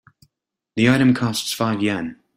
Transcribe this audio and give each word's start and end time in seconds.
The 0.77 0.89
item 0.89 1.13
costs 1.13 1.53
five 1.53 1.79
Yen. 1.83 2.19